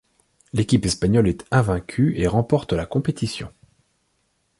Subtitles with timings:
[0.53, 3.51] L'équipe espagnole est invaincue et remporte la compétition.